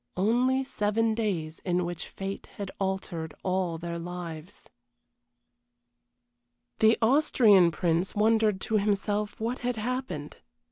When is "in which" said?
1.59-2.07